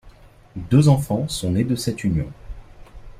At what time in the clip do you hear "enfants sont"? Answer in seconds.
0.89-1.51